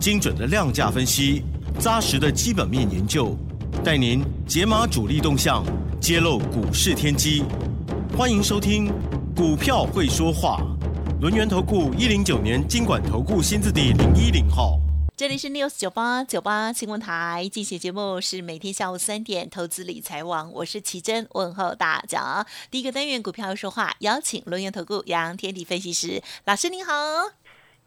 [0.00, 1.42] 精准的量价分析，
[1.78, 3.36] 扎实的基本面研究，
[3.84, 5.64] 带您解码主力动向，
[6.00, 7.44] 揭露股市天机。
[8.16, 8.88] 欢迎收听
[9.36, 10.60] 《股票会说话》，
[11.20, 14.78] 轮源投顾一零九年经管投顾新字第零一零号。
[15.16, 22.46] 这里是 News 九八九八新闻台，进行节目是每天下午三点，投资理财网，我是奇珍，问候大家。
[22.70, 26.92] 第一个单元股票说话，邀请轮源投顾杨天地分析师老师您好。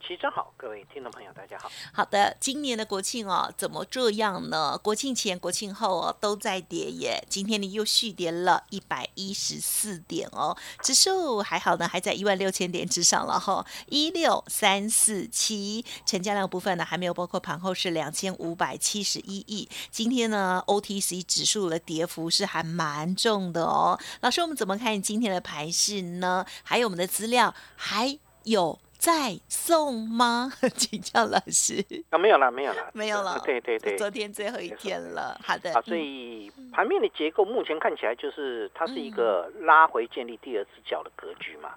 [0.01, 1.71] 齐真好，各位听众朋友，大家好。
[1.93, 4.77] 好的，今年的国庆哦，怎么这样呢？
[4.81, 7.23] 国庆前、国庆后哦，都在跌耶。
[7.30, 15.85] 今天你又续跌了一百一十四点哦，指数还好呢，还在一万六千点之上了哈，一六三四七。
[16.05, 19.69] 成交量部分呢，还没有包括盘后是两千五百七十一亿。
[19.91, 23.99] 今天呢，OTC 指数的跌幅是还蛮重的哦。
[24.21, 26.43] 老师，我们怎么看今天的盘势呢？
[26.63, 28.80] 还有我们的资料还有。
[29.02, 30.53] 再送吗？
[30.77, 33.41] 请教老师啊，没有了，没有了，没有了。
[33.43, 35.41] 对对对，昨天最后一天了。
[35.43, 35.73] 好的。
[35.73, 41.71] 啊，所以盘面的结构目前看起来就是它是一个拉回建立第二只脚的格局嘛。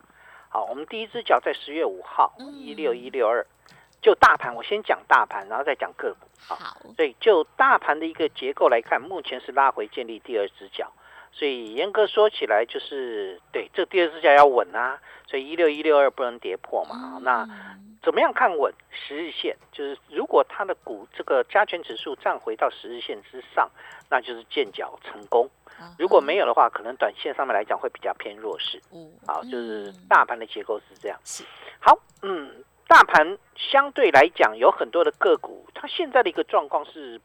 [0.51, 3.43] 好，我们第一只脚在十月五号一六一六二，
[4.03, 6.27] 就大盘，我先讲大盘，然后再讲个股。
[6.47, 6.77] 好。
[6.95, 10.93] 所以就大盘的一个结构来看，目前是拉回建立第二只脚。
[11.37, 17.19] 所以严格说起来，就是对这第二支架要稳啊，所以一六一六二不能跌破嘛。
[17.23, 17.45] 那
[18.05, 18.73] 怎么样看稳？
[18.93, 23.69] 十日线就是如果它的股这个加权指数站回到十日线之上，
[24.09, 25.51] 那就是见脚成功。
[25.99, 28.81] 如果没有的话，可能短线上面来讲会比较偏弱势。
[28.93, 31.19] 嗯好，就是大盘的结构是这样。
[31.81, 37.21] 好，嗯，大盘相对来讲有很多的个股，它现在的一个状况是。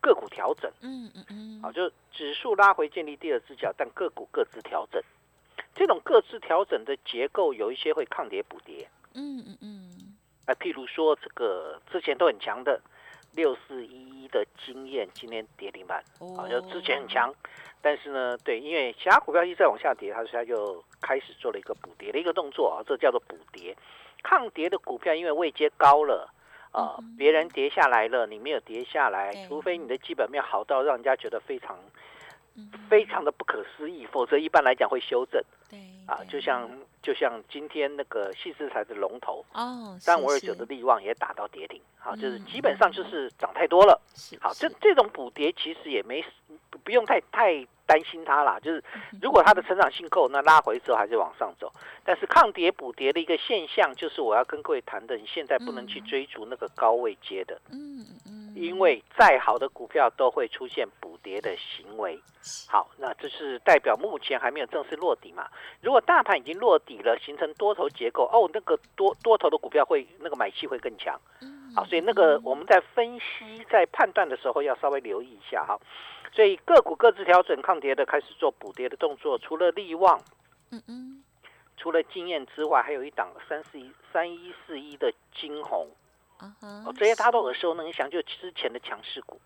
[0.00, 5.02] 个股调整，嗯嗯嗯，好，就指数拉回建立第二只脚，但个股各自调整，
[5.74, 10.16] 这种各自调整的结构有一些会抗跌补跌，嗯嗯嗯，
[10.46, 12.80] 啊，譬如说这个之前都很强的
[13.34, 16.02] 六四一一的经验，今天跌停板，
[16.36, 17.34] 好，就之前很强，
[17.82, 23.76] 但是呢，对，因为其他股票一再往下跌，它它就开始做了一个补跌的一个动作啊，这叫做补跌，
[24.22, 26.32] 抗跌的股票因为位阶高了。
[26.78, 31.76] 啊，别人跌下来了，你没有跌下来，除非你的基本面好到让人家觉得非常、
[32.88, 35.42] 非常的不可思议，否则一般来讲会修正。
[35.68, 36.70] 对，啊，就像
[37.08, 43.98] 就像今天那个细资材的龙头哦，三五二九的利旺也打到跌停，好，就是基本上就是涨太多了。
[44.38, 46.22] 好，这这种补跌其实也没
[46.84, 47.66] 不用太太。
[47.88, 48.84] 担心它啦，就是
[49.22, 51.72] 如果它的成长性够，那拉回之后还是往上走。
[52.04, 62.20] 但是抗跌补跌的一个现象，就是我要跟各位谈的，你现在不能去追逐那个高位接的，嗯嗯，因为再好的股票都会出现补跌的行为。
[62.68, 65.48] 好，那这是代表目前还没有正式落底嘛？
[65.80, 71.20] 如果大盘已经落底了，形成多头结构，哦，那个多多头的股票会那个买气会更强。
[71.74, 75.78] 好，所以那个我们在分析在判断的时候要稍微留意一下哈。
[76.32, 79.38] 所以个股各自调整抗跌的，开始做补跌的动作。
[79.38, 80.20] 除了利旺，
[80.70, 81.24] 嗯嗯，
[81.76, 85.88] 除了经验之外，还有一档三四一三一四一的金红，
[86.40, 89.40] 哦，这些大家都耳熟能详，就之前的强势股，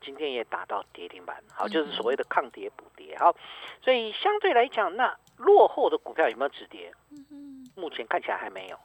[0.00, 3.16] 今天也打到跌停板，好，就是所谓的抗跌补跌。
[3.18, 3.34] 好，
[3.82, 6.92] 所以相对来讲，那落后的股票有没有止跌？
[7.74, 8.78] 目前看起来还没有，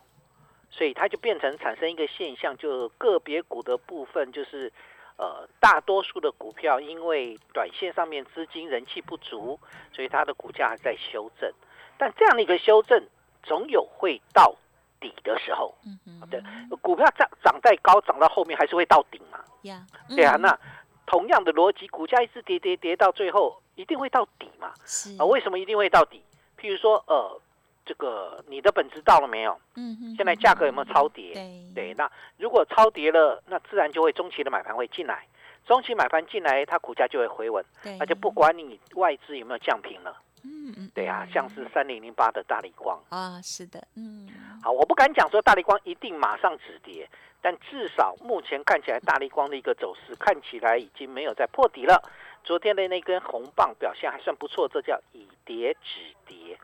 [0.70, 4.72] 所以它就变成产生一个现象，就个别股的部分就是。
[5.16, 9.60] 呃，大多数的股票因为短线上面资金人气不足，
[9.94, 11.54] 所以它的股价还在修正。
[12.00, 13.08] 但这样的一个修正，
[13.44, 14.56] 总有会到
[15.04, 15.76] 底的时候。
[15.86, 16.28] 嗯嗯。
[16.32, 16.42] 对，
[16.82, 19.38] 股票涨涨再高，涨到后面还是会到顶嘛。
[19.64, 19.86] 呀。
[20.10, 20.58] 对啊，那
[21.06, 24.74] 同样的逻辑，股价一直跌跌跌到最后，一定会到底嘛？
[24.86, 25.16] 是。
[25.20, 26.24] 啊，为什么一定会到底？
[26.58, 27.40] 譬如说，呃。
[27.86, 29.60] 这个你的本质到了没有？
[29.76, 31.34] 嗯哼，现在价格有没有超跌？
[31.34, 35.28] 对对，那如果超跌了，那自然就会中期的买盘会进来，
[35.66, 37.66] 中期买盘进来，它股价就会回稳，
[38.00, 40.16] 那就不管你外资有没有降平了。
[40.44, 44.28] 嗯嗯，对啊，像是三零零八的大力光啊，是的，嗯，
[44.62, 47.10] 好，我不敢讲说大力光一定马上止跌，
[47.42, 52.02] 但至少目前看起来大力光的一个走势看起来已经没有在破底了。
[52.44, 56.58] 昨天的那根红棒表现还算不错，这叫以跌止跌。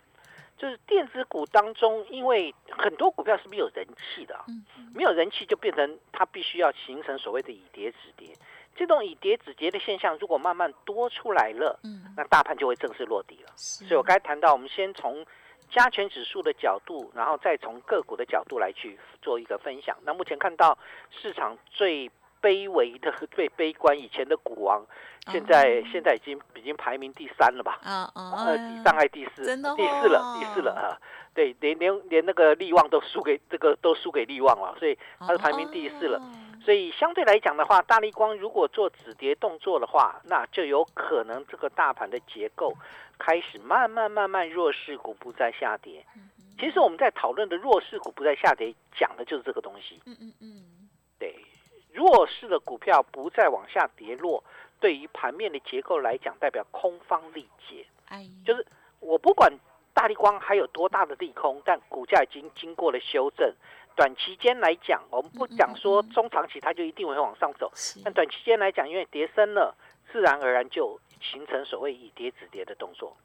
[0.58, 4.38] 就是电子股当中，因为很多股票是没有人气的，
[4.94, 8.36] 没有人气就变成它必须要形成所谓的以跌止跌。
[8.80, 13.52] 这种以跌止跌的现象，如果慢慢多出来了，嗯那大盘就会正式落地了。
[13.58, 15.26] 所以我刚才谈到，我们先从
[15.70, 19.98] 加权指数的角度，然后再从个股的角度来去做一个分享。
[20.04, 20.78] 那目前看到
[21.12, 22.10] 市场最。
[22.42, 24.82] 卑微的 最悲观，以前的股王，
[25.28, 27.78] 现在现在已经已经排名第三了吧？
[27.84, 29.44] 啊啊，呃，上海第四，
[29.76, 30.96] 第四了，第四了啊！
[31.34, 36.18] 对，连连连那个利旺都输给这个都输给利旺了，所以它是排名第四了。
[36.70, 42.72] 所以相对来讲的话，大力光如果做止跌动作的话，那就有可能这个大盘的结构
[43.18, 46.06] 开始慢慢慢慢弱势股不再下跌。
[46.60, 50.00] 其实我们在讨论的弱势股不再下跌，讲的就是这个东西。
[50.06, 51.44] 嗯嗯嗯，对。
[51.92, 54.44] 弱势的股票不再往下跌落，
[54.80, 57.84] 对于盘面的结构来讲，代表空方力竭。
[58.10, 58.64] 哎，就是
[59.00, 59.52] 我不管
[59.96, 63.52] 大力光还有多大的利空，但股价已经经过了修正。
[64.00, 67.70] 短期间来讲，我们不讲说中长期它就一定会往上走，
[68.02, 69.76] 但短期间来讲，因为跌深了，
[70.10, 73.18] 自然而然就形成所谓以跌止跌的动作。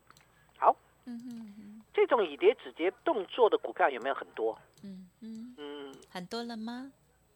[0.58, 0.74] 好，
[1.06, 4.58] 嗯嗯，这种以跌止跌动作的股票有没有很多？
[4.82, 5.54] 嗯嗯。
[5.58, 6.90] 嗯，很多了吗？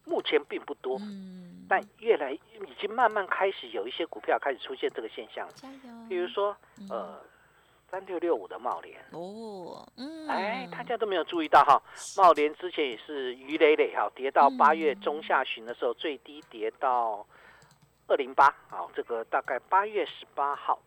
[0.05, 0.99] 目前并不多，
[1.69, 2.41] 但越来已
[2.81, 5.49] 经慢慢开始有一些股票开始出现这个现象。
[6.09, 6.57] 比如说，
[6.91, 7.21] 呃，
[7.91, 8.99] 三六六五的茂联。
[9.13, 11.83] 哦，嗯，哎，大家都没有注意到哈，
[12.17, 17.27] 茂联之前也是鱼累累哈，跌到八月中下旬的时候最低跌到
[18.07, 20.79] 二零八，好，这个大概八月十八号，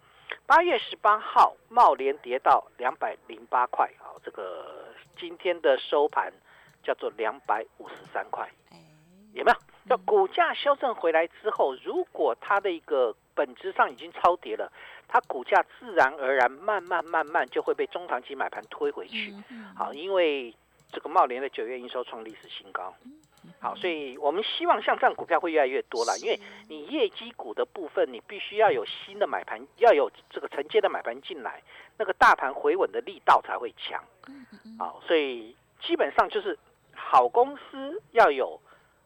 [0.46, 6.32] 八月十八号茂联跌到两百零八块，好，这个今天的收盘
[6.84, 8.50] 叫做两百五十三块。
[9.34, 9.58] 有没有？
[9.86, 14.72] 要股价修正回来之后，如果它的一个本质上已经超跌了，
[15.12, 19.34] 它股价自然而然慢慢慢慢就会被中长期买盘推回去。
[19.76, 20.56] 好，因为
[20.90, 22.94] 这个茂联的九月营收创历史新高。
[23.60, 31.62] 好，所以我们希望像这样股票会越来越多了，因为你业绩股的部分，你必须要有新的买盘，要有这个承接的买盘进来，
[31.98, 34.02] 那个大盘回稳的力道才会强。
[34.80, 36.58] 好，所以基本上就是
[36.96, 38.60] 好公司要有。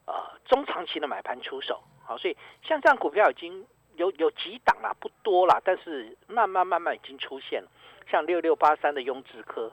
[0.07, 0.13] 呃，
[0.45, 3.65] 中长期的买盘出手，好，所以像这样股票已经
[3.97, 7.69] 有有几档啦，不多啦，但是慢慢慢慢已经出现了，
[8.09, 9.71] 像六六八三的雍智科，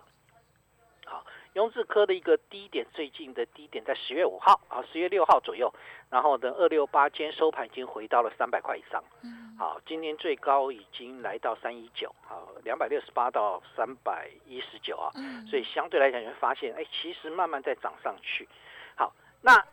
[1.04, 1.24] 好，
[1.54, 5.72] 雍智科的一个低点，最近的低点在十月五号，啊，十月六号左右，
[6.10, 18.48] 然后呢，二六八今天收盘已经回到了三百块以上，嗯，好，今天最高已经来到三一九，好，两百六十八到三百一十九啊，嗯，所以相对来讲你会发现，哎，其实慢慢在涨上去，
[18.96, 19.64] 好，那。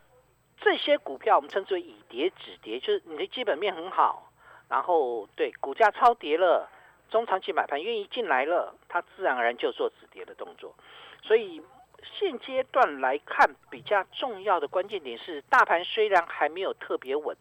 [0.62, 4.29] 这些股票我们称之为以跌止跌，就是你的基本面很好，
[4.70, 6.70] 然后对股价超跌了，
[7.10, 10.76] 中长期买盘愿意进来了，它自然而然就做止跌的动作。
[11.24, 11.62] 所以
[12.04, 17.36] 现阶段来看，比较重要的关键点是，大盘虽然还没有特别稳，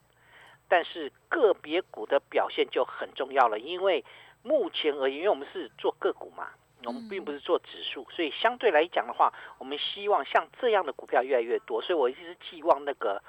[0.69, 3.59] 但是个别股的表现就很重要了。
[3.59, 4.05] 因为
[4.43, 6.49] 目前而言，因为我们是做个股嘛。
[6.85, 11.83] 我们并不是做指数，所以相对来讲的话，我们希望像这样的股票越来越多。
[11.83, 13.21] 所以我一直寄望那个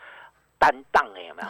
[0.60, 1.42] 担当哎，有没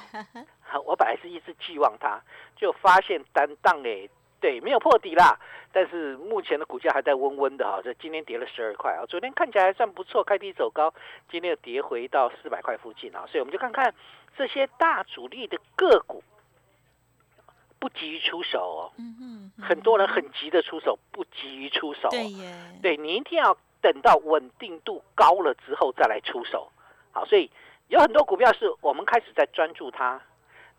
[0.73, 0.81] 有？
[0.85, 2.21] 我本来是一直寄望它，
[2.55, 4.07] 就发现担当哎，
[4.39, 5.37] 对，没有破底啦。
[5.71, 9.05] 但是目前的股价还在温温的哈，这今天跌了十二块啊。
[9.07, 10.93] 昨天看起来还算不错，开低走高，
[11.29, 13.25] 今天又跌回到四百块附近啊。
[13.27, 13.93] 所以我们就看看
[14.37, 16.23] 这些大主力的个股。
[17.81, 18.91] 不急于出手哦，
[19.63, 22.09] 很多人很急的出手，不急于出手。
[22.09, 26.69] 对耶，对你一定要等到稳定度高了之后再来出手。
[27.13, 27.49] 好，所以
[27.89, 30.21] 有很多股票是我们开始在专注它，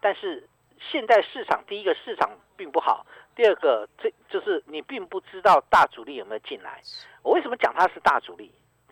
[0.00, 0.48] 但是
[0.78, 6.80] 现在市场第一个市场并不好，第二个这就是你并不知道大主力有没有进来。
[7.22, 8.50] 我为什么讲它是大主力？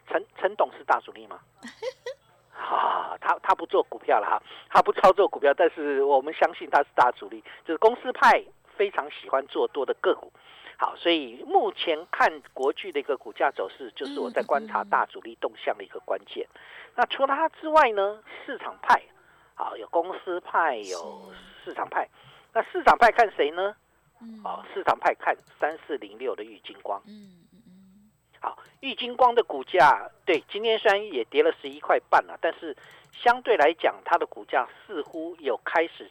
[0.09, 1.39] 陈陈董是大主力吗？
[2.59, 8.45] 啊，他他不做股票了哈，他不操作股票，但是我们相信他是大主力，就是公司派
[8.77, 10.33] 非常喜欢做多的个股。
[10.81, 16.47] 好，所以目前看国巨的一个股价走势，就是我在观察大主力动向的一个关键。
[16.95, 19.03] 那除了它之外呢，市场派，
[19.57, 21.33] 好，有公司派，有
[21.65, 22.09] 市场派。
[22.53, 23.75] 那市场派看谁呢？
[24.45, 27.03] 哦，市场派看三四零六的玉金光。
[27.09, 28.11] 嗯嗯。
[28.41, 32.77] 好，玉金光的股价对今天虽然也跌了十一块半了，但是
[33.13, 36.09] 相对来讲，它的股价似乎有开始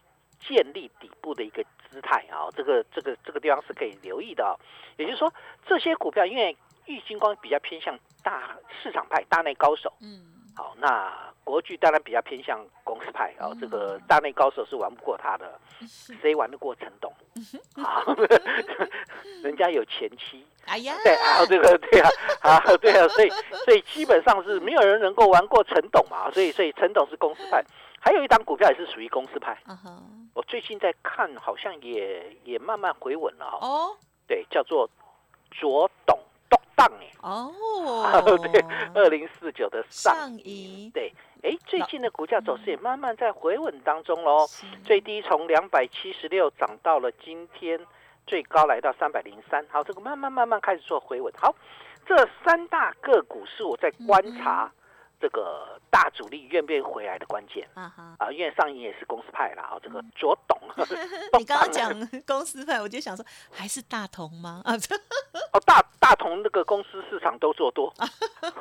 [0.47, 2.47] 建立底部的一个姿态啊。
[2.55, 4.57] 这个这个这个地方是可以留意的。
[4.97, 5.31] 也就是说，
[5.67, 10.21] 这些股票因为玉金光比较偏向大市场派、大内高手，嗯，
[10.55, 11.13] 好，那
[11.43, 13.51] 国巨当然比较偏向公司派啊。
[13.61, 15.59] 这个大内高手是玩不过他的，
[16.21, 17.13] 谁玩得过陈董？
[17.83, 18.15] 好
[19.43, 20.45] 人家有前妻。
[20.65, 22.09] 哎呀，对啊，这个对啊，
[22.41, 23.29] 啊对啊，所以
[23.65, 27.63] 所以基本上是没有人能够玩过陈董嘛，所以所以陈董是公司派，
[27.99, 29.57] 还有一档股票也是属于公司派。
[30.37, 33.57] 我最近在看，好像也也慢慢回稳了哈。
[33.67, 34.87] 哦对，叫做
[35.49, 36.15] 左董
[36.47, 37.09] 董当哎。
[37.23, 37.51] 哦，
[38.53, 38.63] 对，
[38.93, 44.45] 二零四九的上移，对，哎，最近的股价走势也慢慢在回稳当中喽。
[44.83, 47.79] 最低从两百七十六涨到了今天
[48.27, 51.33] 最高来到三百零三，好，这个慢慢慢慢开始做回稳。
[51.35, 51.55] 好，
[52.05, 52.15] 这
[52.45, 54.71] 三大个股是我在观察
[55.19, 58.15] 这个大主力愿不愿意回来的关键啊哈。
[58.19, 60.57] 啊，因为上影也是公司派啦，啊，这个左董
[61.39, 61.91] 你刚刚讲
[62.25, 64.61] 公司派，我就想说还是大同吗？
[65.53, 67.91] 哦，大大同那个公司市场都做多，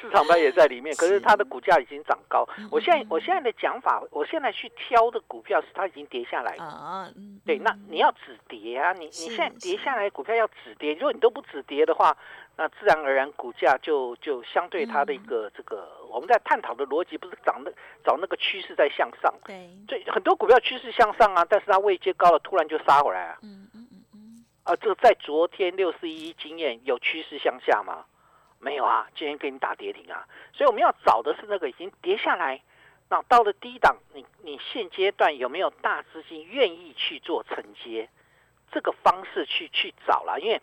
[0.00, 2.46] 市场派也在里面，可是它的股价已经涨高。
[2.70, 6.62] 我现在我现在的讲法，我现在去挑的股票是它已经跌下来的。
[6.64, 8.92] 啊，嗯对，那嗯你要止跌啊！
[8.92, 10.94] 你你现在跌下来，股票要止跌。
[10.94, 12.16] 如果你都不止跌的话，
[12.56, 17.70] 那自然而然股价就就相对它的一嗯个这个，我们在探讨的逻辑不是找那
[18.04, 23.38] 找那个趋势在向上，对，对，很多股票趋势向上啊，但是它位阶高了，突然就杀回来啊！
[23.42, 28.04] 嗯嗯嗯嗯，啊，这个在昨天六四一经验有趋势向下吗？
[28.60, 32.62] 没有啊，今天给你打跌停啊，所以我们要找的是那个已经跌下来，
[33.10, 38.08] 那到了低档，你你现阶段有没有大资金愿意去做承接？
[38.72, 40.60] 这个方式去去找啦，因为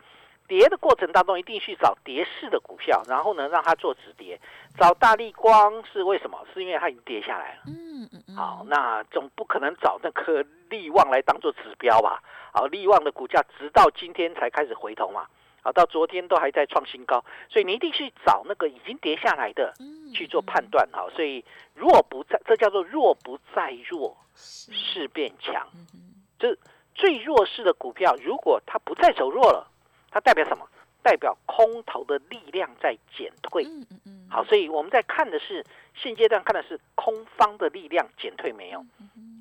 [0.51, 4.37] 跌的过程当中一定去找跌势的股票，然后呢让它做止跌。
[4.77, 6.45] 找大力光是为什么？
[6.53, 7.61] 是因为它已经跌下来了。
[7.67, 12.21] 嗯嗯嗯，好，那总不可能找那个利旺来当做指标吧？
[12.51, 15.25] 好，利旺的股价直到今天才开始回头嘛，
[15.63, 20.85] 好，到昨天都还在创新高，所以你一定去找那个已经跌下来的嗯去做判断。
[20.91, 25.65] 好，所以弱不在，这叫做弱不再弱，是，势变强。
[25.73, 25.99] 嗯哼
[26.37, 26.57] 这
[26.93, 29.70] 最弱势的股票，如果它不再走弱了，
[30.11, 30.67] 它代表什么？
[31.03, 33.63] 代表空头的力量在减退。
[33.63, 35.65] 嗯嗯嗯，好，所以我们在看的是
[35.95, 38.85] 现阶段看的是空方的力量减退没有？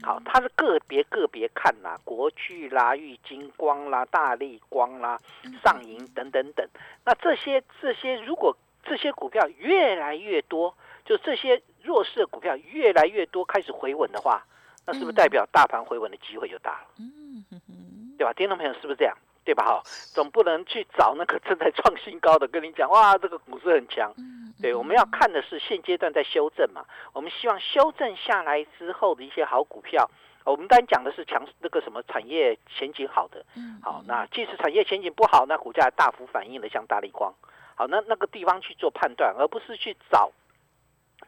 [0.03, 6.67] 好，它是个别个别看啦，国巨啦、玉金光啦、大力光啦、嗯上银等等等。
[7.05, 10.75] 那这些这些，如果这些股票越来越多，
[11.05, 14.43] 就这些弱势的股票越来越多开始回稳的话，
[14.87, 16.87] 那是不是嗯代表大盘回稳的机会就大了？
[16.99, 17.45] 嗯
[18.17, 18.33] 对吧？
[18.33, 19.15] 听众朋友是不是这样？
[19.45, 19.65] 对吧？
[19.65, 19.83] 哈，
[20.15, 24.13] 总不能去找那个正在创新高的，跟你讲哇，这个股市很强。
[24.19, 30.11] 嗯，对，我们要看的是现阶段在修正嘛，我们希望修正下来之后的一些好股票。
[30.45, 37.33] 我们当然讲的是强那个什么产业前景好的，嗯，好，那即使产业前景不好，那股价大幅反应的像大力光，
[37.77, 40.33] 好，那那个地方去做判断，而不是去找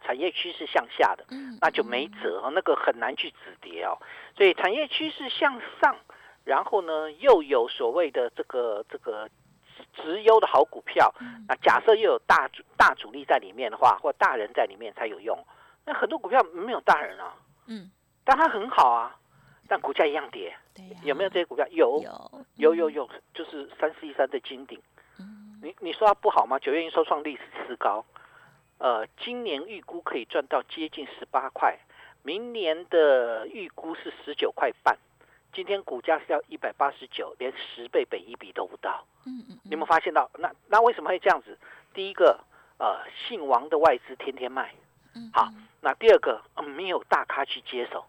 [0.03, 3.99] 产业趋势向下的，嗯那就没辙哦，那个很难去止跌哦。
[4.35, 5.95] 所以产业趋势向上，
[6.45, 9.29] 然后呢又有所谓的这个这个
[9.95, 15.39] 直优的好股票，嗯那假设又有大大主力在里面的话，或大人在里面才有用。
[15.85, 17.35] 那很多股票没有大人啊，
[17.67, 17.91] 嗯，
[18.25, 19.17] 但它很好啊，
[19.69, 20.55] 但股价一样跌。
[21.03, 21.67] 有没有这些股票？
[21.71, 22.03] 有，
[22.57, 24.81] 有有有有，就是三四一三的金鼎。
[25.19, 26.59] 嗯你你说它不好吗？
[26.59, 28.05] 九月营收创历史次高，
[28.79, 31.79] 呃，今年预估可以赚到接近十八块，
[32.23, 34.97] 明年的预估是十九块半。
[35.53, 39.05] 今天股价是要一百八十九，连十倍本一比都不到。
[39.27, 40.31] 嗯嗯，你有没有发现到？
[40.39, 41.59] 那那为什么会这样子？
[41.93, 42.41] 第一个，
[42.79, 44.75] 呃，姓王的外资天天卖。
[45.15, 45.49] 嗯好，
[45.81, 48.05] 那第二个、嗯没有大咖去接手，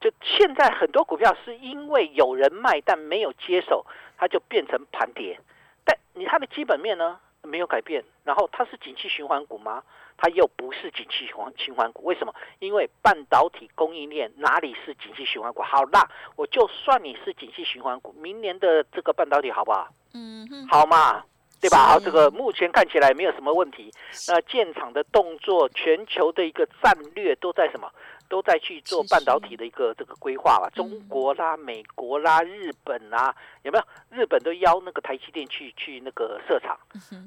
[0.00, 3.86] 就现在很多股票是因为有人卖但没有接手，
[4.18, 5.40] 它就变成盘跌。
[5.84, 9.82] 但你它的基本面呢没有改变，然后它是景气循环股吗？
[10.16, 12.34] 它又不是景气循环循环股，为什么？
[12.58, 15.62] 因为半导体供应链哪里是景气循环股？
[15.62, 19.88] 好啦，我就算你是景气循环股，明年的这个半导体好不好？
[20.14, 21.24] 嗯哼，好嘛，
[21.60, 21.78] 对吧？
[21.88, 23.90] 好，这个目前看起来没有什么问题。
[24.28, 27.90] 那建厂的动作，全球的一个战略都在什么？
[28.28, 30.66] 都在去做半导体的一个这个规划吧。
[30.68, 33.84] 嗯中国啦、美国啦、日本啦，有没有？
[34.08, 36.78] 日本都邀那个台积电去去那个设厂。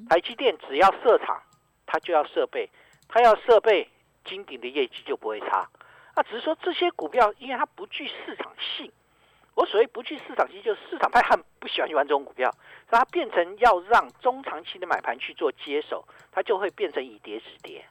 [0.10, 1.40] 台积电只要设厂，
[1.86, 2.70] 它就要设备，
[3.08, 3.90] 它要设备，
[4.24, 5.70] 金鼎的业绩就不会差。
[6.16, 8.92] 那只是说这些股票，因为它不具市场性。
[9.54, 12.52] 我所谓不具市场性，就是市场派很不喜欢去玩这种股票，
[12.90, 17.86] 所以它变成要让中长期的买盘去做接手，它就会变成以跌止跌。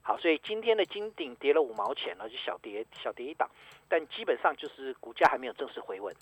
[0.00, 3.50] 好，所以今天的金鼎跌了五毛钱了，就小跌小跌一档，
[3.88, 6.14] 但基本上就是股价还没有正式回稳。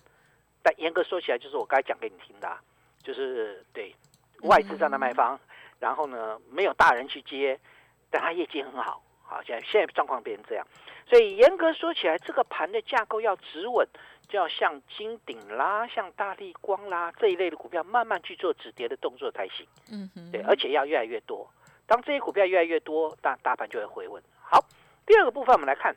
[0.62, 2.58] 但严格说起来，就是我刚才讲给你听的、啊，
[3.02, 3.94] 就是对
[4.42, 5.38] 外资在那卖方，
[5.78, 7.58] 然后呢没有大人去接，
[8.10, 9.02] 但他业绩很好。
[9.28, 10.64] 好，现在现在状况变成这样，
[11.04, 13.84] 所以严格说起来，这个盘的架构要止稳，
[14.28, 19.66] 就要像金鼎啦、像大力光啦这一类的股票慢慢去做止跌的动作才行。
[19.90, 21.50] 嗯哼，对，而且要越来越多。
[21.88, 24.22] 当这些股票越来越多，大大盘就会回稳。
[24.40, 24.64] 好，
[25.04, 25.96] 第二个部分我们来看，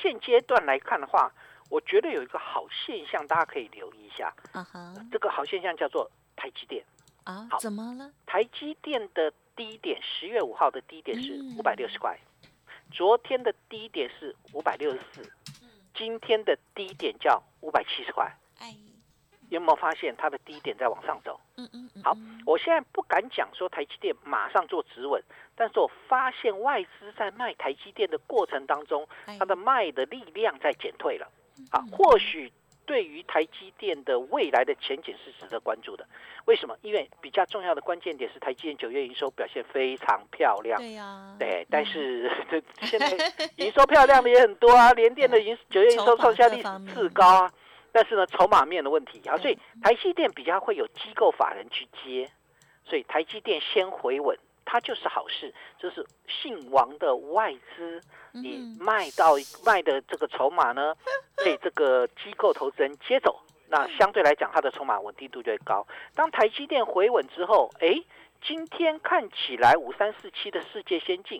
[0.00, 1.32] 现阶段来看的话，
[1.70, 4.32] 我觉得有一个好现象，大家可以留意一下。
[4.52, 6.84] 啊哈，这个好现象叫做台积电。
[7.24, 8.10] 啊好，怎么了？
[8.26, 12.18] 台积电的低点，十月五号的低点是嗯五百六十块，
[12.90, 15.32] 昨天的低点是五百六十四，
[15.94, 18.30] 今天的低点叫五百七十块。
[18.58, 18.74] 哎，
[19.50, 21.38] 有没有发现它的低点在往上走？
[21.56, 25.22] 嗯嗯嗯，好嗯，我现在不敢讲说台积电马上做止稳，
[25.54, 31.30] 但是我发现外资在卖台积电的过程当中，哎它的卖的力量在减退了。
[31.70, 32.50] 啊，或许
[32.86, 36.06] 对于台积电的未来的前景是值得关注的。
[36.46, 36.76] 为什么？
[36.82, 40.78] 因为比较重要的关键点是台积电九月营收表现非常漂亮。
[40.80, 42.30] 对呀，对，但嗯是
[42.82, 43.08] 现在
[43.56, 47.52] 营收漂亮的也很多啊，联电的营九月营收创下历史次高啊。
[47.94, 52.30] 但是呢，筹码面的问题啊，所以台积电比较会有机构法人去接，
[52.84, 54.38] 所以台积电先回稳，
[54.72, 55.52] 它就是好事。
[55.78, 58.00] 就是姓王的外资，
[58.30, 59.34] 你嗯卖到
[59.66, 60.94] 卖的这个筹码呢，
[61.44, 63.38] 被这个机构投资人接走，
[63.68, 65.86] 那相对来讲，它的筹码稳定度就会高。
[66.14, 68.02] 当台积电回稳之后，哎，
[68.46, 71.38] 今天看起来五三四七的世界先进，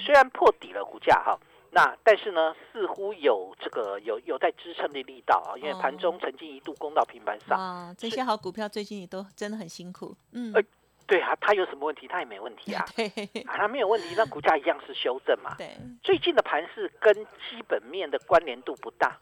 [0.00, 1.38] 虽然破底了股价哈，
[1.70, 7.58] 那但是呢，似乎有这个有有在支撑的力道啊，因为盘中曾经一度攻到平板上。
[7.58, 10.64] 哇，这些好股票最近也都真的很辛苦，嗯，哎
[11.06, 12.08] 对啊，它有什么问题？
[12.08, 13.06] 它也没问题啊， 对
[13.46, 15.54] 啊，它没有问题，那股价一样是修正嘛。
[15.58, 15.68] 对，
[16.02, 19.18] 最近的盘势跟基本面的关联度不大，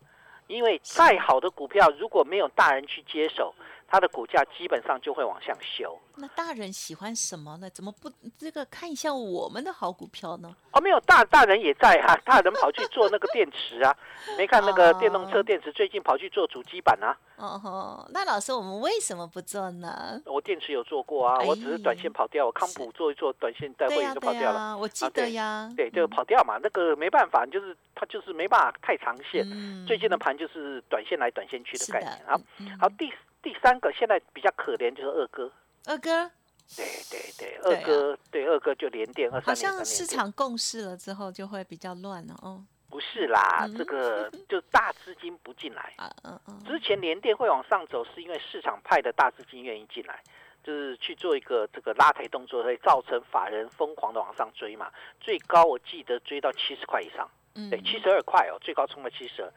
[0.47, 3.55] 因为再好的股票如果没有大人去接手，
[3.93, 6.01] 它的股价基本上就会往上修。
[6.17, 7.69] 那大人喜欢什么呢？
[7.69, 10.57] 怎么不这个看一下我们的好股票呢？
[10.73, 13.95] 哦，没有大大人也在啊，大人跑去做那个电池啊，
[14.39, 17.15] 没看那个电动车电池最近跑去做主机板啊。
[17.37, 20.19] 哦吼，那老师我们为什么不做呢？
[20.25, 24.75] 我电池有做过啊，哎我只是短线跑掉，我康普做一做，短线带会员就跑掉了。
[24.79, 29.47] 我记得呀，对，就跑掉嘛，那个没办法，就是它就是没办法太长线。
[29.51, 32.13] 嗯最近的盘就是短线来短线去的概念。
[32.27, 35.53] 好，嗯嗯好，第第三个现在比较可怜就是二哥，
[35.87, 36.31] 二哥？
[36.75, 43.77] 对对对，二哥对二哥就连电二好像市场共识了之后就会比较乱了哦，不是啦，嗯。
[43.77, 45.93] 这个就大资金不进来。
[45.99, 50.23] 嗯嗯嗯，之前联电会往上走，是因为市场派的大资金愿意进来，
[50.62, 54.90] 就是去做一个这个拉抬动作，会造成法人疯狂的往上追嘛。
[55.21, 57.69] 最高我记得追到七十块以上，嗯。
[57.69, 59.53] 对，七十二块哦，最高冲了七十二。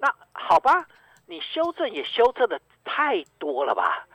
[0.00, 0.88] 那好吧，
[1.28, 4.08] 你修正也修正的太多了吧？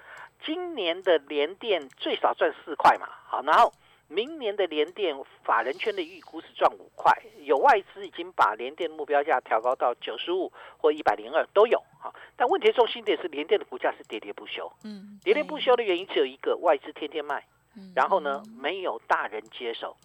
[0.43, 3.71] 今年的联电最少赚四块嘛，好，然后
[4.08, 17.45] 明年的联电法人圈的预估是赚五块，有外资已经把联电目标价调高到九十五或一百零二都有，好，但问题的重心点是联电的股价是喋喋不休，嗯喋喋不休的原因只有一个，外资天天卖，
[17.78, 19.95] 嗯然后呢没有大人接手，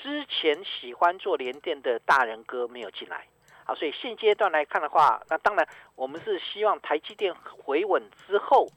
[0.00, 3.26] 之前喜欢做联电的大人哥没有进来。
[3.64, 8.68] 好，所以现阶段来看的话，那当然我们是希望台积电回稳之后，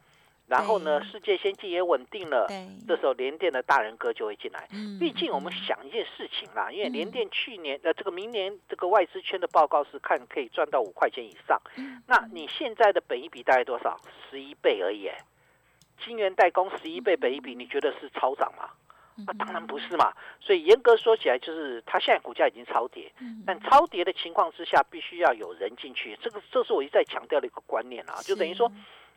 [0.48, 2.48] 然后呢，世界先进也稳定了，
[2.88, 4.68] 这时候联电的大人哥就会进来。
[4.72, 14.00] 嗯毕竟我们嗯想一件事情啦，因为嗯联电去年呃这个明年这个外资圈的报告是看可以赚到五块钱以上，嗯那你现在的本一比大概多少？
[14.30, 15.08] 十一倍而已。
[15.08, 15.18] 哎
[16.06, 18.70] 晶圆代工十一倍本一比，你觉得是超涨吗？
[19.26, 20.14] 那当然不是嘛。
[20.40, 26.18] 所以严格说起来，就是它现在股价已经超跌，嗯但超跌的情况之下，必须要有人进去。
[26.22, 28.72] 这个这是我一再强调的一个观念啊，就等于说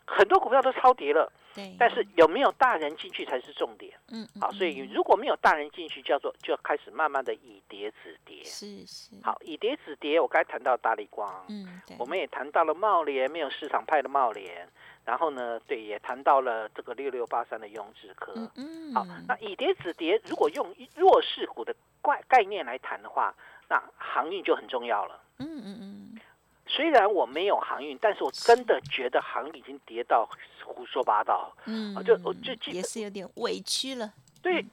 [0.06, 3.96] 很多股票都超跌了，对，但是有没有大人进去才是重点。
[4.08, 4.90] 嗯嗯好，所以嗯。
[4.92, 8.42] 如果没有大人进去，叫做就要开始慢慢的以跌止跌。
[8.42, 14.68] 是是，好，以跌止跌，我刚才谈到大力光，嗯对，我们也谈到了茂联，没有市场派的茂联，
[15.10, 18.32] 然后呢，对，也谈到了这个六六八三的雍智科。
[18.36, 23.34] 嗯嗯好，那以跌止跌，如果用弱势股的概概念来谈的话，
[23.68, 25.20] 那航运就很重要了。
[25.38, 26.20] 嗯嗯嗯
[26.68, 30.28] 虽然我没有航运，但是我真的觉得航运已经跌到
[30.64, 31.52] 胡说八道。
[31.64, 34.64] 嗯，啊就我就记也是有点委屈了，对，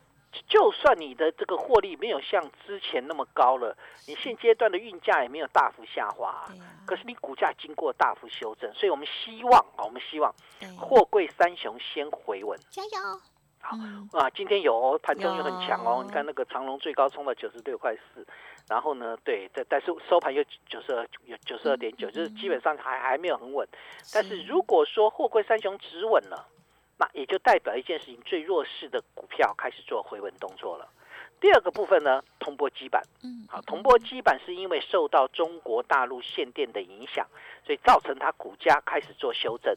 [0.47, 3.75] 就算你的这个获利没有像之前那么高了，
[4.07, 6.45] 你现阶段的运价也没有大幅下滑，
[6.85, 10.69] 可是你股价经过大幅修正，所以我们希望啊，我们希望对。
[10.77, 12.59] 货柜三雄先回稳。
[12.69, 12.89] 加油，
[13.59, 14.09] 好嗯。
[14.13, 14.29] 啊。
[14.29, 18.25] 今天有哦，盘中又很强哦，你看那个长隆最高冲到九十六块四，
[18.67, 23.67] 然后呢，对，但但是收盘又九十二，有九十二点九，嗯就是基本上还还没有很稳。
[24.13, 24.43] 但是。
[24.43, 26.47] 如果说货柜三雄止稳了，
[26.97, 30.89] 那也就代表一件事情，最弱势的股票开始做回稳动作了。
[31.39, 37.27] 第二个部分呢，铜箔基板，嗯，好，铜箔基板是因为受到中国大陆限电的影响，
[37.63, 39.71] 所以造成它股价开始做修正。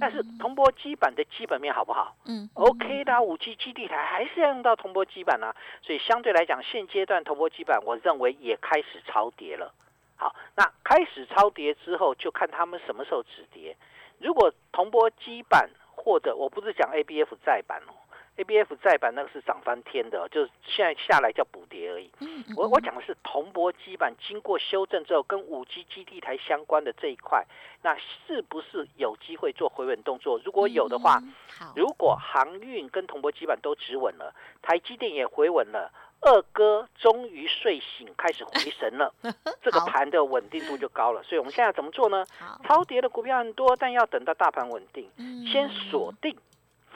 [0.00, 2.16] 但是铜箔基板的基本面好不好？
[2.26, 9.72] 嗯，OK 的，五 G 基地台还是要用到铜箔基板啊，所以相对来讲，现阶段铜箔基板我认为也开始超跌了。
[10.16, 13.76] 好，那开始超跌之后，就看他们什么时候止跌。
[14.18, 15.70] 如果铜箔基板
[16.04, 17.94] 或者我不是讲 ABF 再版哦。
[18.36, 22.10] A B F 再版那个是涨翻天的，就是现在下来叫补跌而已。
[22.56, 27.46] 我我讲的是铜箔基板经过修正之后，跟五 G 基地台相关的这一块，
[27.80, 30.40] 那是不是有机会做回稳动作？
[30.44, 31.22] 如果有的话，
[31.76, 35.92] 如果航运跟铜箔基板都止稳了，台积电也回稳了，
[36.24, 39.12] 二哥终于睡醒，开始回神了，
[39.62, 41.22] 这个盘的稳定度就高了。
[41.22, 42.24] 所以我们现在怎么做呢？
[42.64, 45.10] 超跌的股票很多，但要等到大盘稳定，
[45.46, 46.36] 先锁定，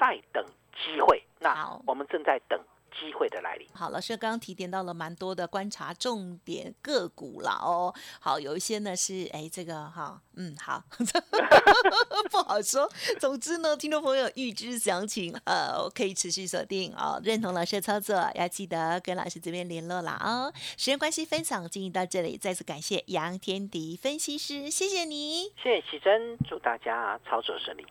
[0.00, 0.44] 再等。
[0.84, 2.56] 机会，那我们正在等
[2.90, 3.66] 机会的来临。
[3.74, 7.94] 好，老师刚刚提点到了蛮多的观察重点个股了哦。
[8.20, 10.82] 好，有一些呢是哎这个哈，嗯好，
[12.30, 12.90] 不好说。
[13.20, 17.20] 总之呢，听众朋友预知详情，呃，可以持续锁定哦。
[17.24, 20.52] 认同老师的操作，要记得跟老师这边联络了哦。
[20.76, 27.86] 时间关系，分享进行到这里，再次感谢杨天迪分析师，谢谢你，谢谢奇珍，祝大家操作顺利。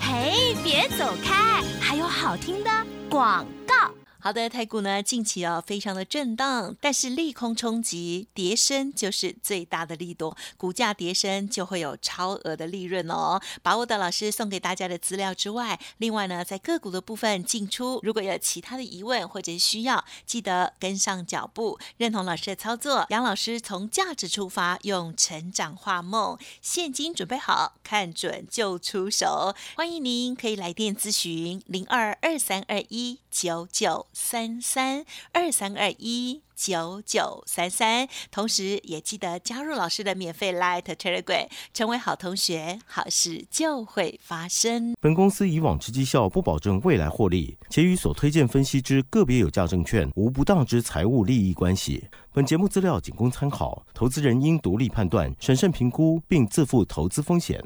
[0.00, 1.62] 嘿，别走开！
[1.80, 2.70] 还有好听的
[3.10, 3.92] 广告。
[4.26, 13.40] 好的，台股呢近期哦非常的震荡，但是利空冲击，跌升就是最大的利多，股价跌升就会有超额的利润哦。
[13.62, 23.06] 把握的老师送给大家的资料之外，另外呢在个股的部分进出，如果有其他的疑问或者需要，记得跟上脚步，认同老师的操作。
[23.10, 29.54] 杨老师从价值出发，用成长画梦，现金准备好，看准就出手。
[29.76, 34.08] 欢迎您可以来电咨询零二二三二一九九。
[34.18, 44.94] 三三二三二一九九三三，同时也记得加入老师的免费 Light Telegram，成为好同学，好事就会发生。
[45.02, 52.08] 本公司以往之绩效不保证未来获利，且与所推荐分析之个别有价证券无不当之财务利益关系。
[52.32, 57.62] 本节目资料仅供参考，投资人应独立判断、审慎评估，并自负投资风险。